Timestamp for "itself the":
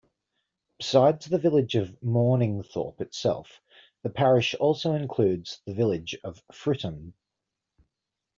3.01-4.09